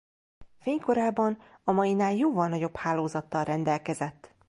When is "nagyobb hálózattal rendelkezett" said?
2.47-4.33